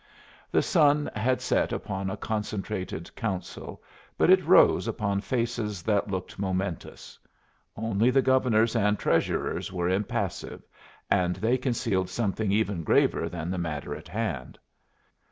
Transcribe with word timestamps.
The 0.49 0.63
sun 0.63 1.11
had 1.15 1.41
set 1.41 1.71
upon 1.71 2.09
a 2.09 2.17
concentrated 2.17 3.15
Council, 3.15 3.83
but 4.17 4.31
it 4.31 4.43
rose 4.43 4.87
upon 4.87 5.21
faces 5.21 5.83
that 5.83 6.09
looked 6.09 6.39
momentous. 6.39 7.19
Only 7.75 8.09
the 8.09 8.23
Governor's 8.23 8.75
and 8.75 8.97
Treasurer's 8.97 9.71
were 9.71 9.89
impassive, 9.89 10.63
and 11.11 11.35
they 11.35 11.55
concealed 11.55 12.09
something 12.09 12.51
even 12.51 12.83
graver 12.83 13.29
than 13.29 13.51
the 13.51 13.59
matter 13.59 13.93
in 13.93 14.05
hand. 14.07 14.57